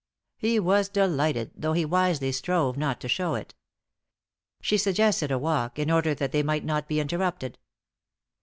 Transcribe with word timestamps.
He 0.37 0.59
was 0.59 0.89
delighted, 0.89 1.51
though 1.55 1.73
he 1.73 1.85
wisely 1.85 2.31
strove 2.31 2.75
not 2.75 2.99
to 3.01 3.07
shew 3.07 3.35
it. 3.35 3.53
She 4.59 4.79
suggested 4.79 5.29
a 5.29 5.37
walk, 5.37 5.77
in 5.77 5.91
order 5.91 6.15
that 6.15 6.31
they 6.31 6.41
might 6.41 6.65
not 6.65 6.87
be 6.87 6.99
interrupted. 6.99 7.59